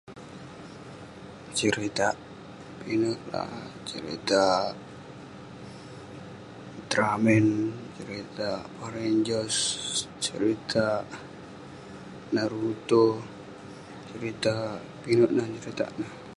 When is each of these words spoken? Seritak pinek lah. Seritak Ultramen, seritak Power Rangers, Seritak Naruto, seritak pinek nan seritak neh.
Seritak 1.57 2.15
pinek 2.79 3.19
lah. 3.31 3.53
Seritak 3.89 4.63
Ultramen, 6.79 7.47
seritak 7.95 8.61
Power 8.75 8.91
Rangers, 8.97 9.57
Seritak 10.25 11.03
Naruto, 12.35 13.07
seritak 14.09 14.71
pinek 15.03 15.31
nan 15.35 15.49
seritak 15.61 15.89
neh. 15.99 16.11